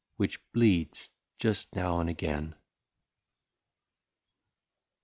[0.17, 2.55] Which bleeds just now and again.